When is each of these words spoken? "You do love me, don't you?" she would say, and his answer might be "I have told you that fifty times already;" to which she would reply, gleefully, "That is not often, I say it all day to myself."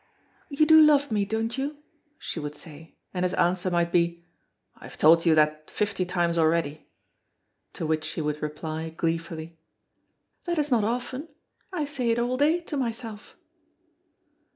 "You 0.49 0.65
do 0.65 0.79
love 0.81 1.11
me, 1.11 1.25
don't 1.25 1.55
you?" 1.59 1.77
she 2.17 2.39
would 2.39 2.55
say, 2.55 2.95
and 3.13 3.23
his 3.23 3.35
answer 3.35 3.69
might 3.69 3.91
be 3.91 4.25
"I 4.77 4.85
have 4.85 4.97
told 4.97 5.27
you 5.27 5.35
that 5.35 5.69
fifty 5.69 6.05
times 6.07 6.39
already;" 6.39 6.87
to 7.73 7.85
which 7.85 8.03
she 8.03 8.19
would 8.19 8.41
reply, 8.41 8.89
gleefully, 8.89 9.59
"That 10.45 10.57
is 10.57 10.71
not 10.71 10.83
often, 10.83 11.27
I 11.71 11.85
say 11.85 12.09
it 12.09 12.17
all 12.17 12.35
day 12.37 12.61
to 12.61 12.75
myself." 12.77 13.37